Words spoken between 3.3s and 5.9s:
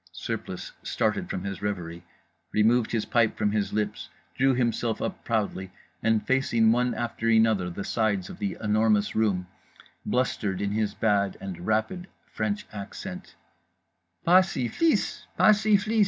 from his lips, drew himself up proudly,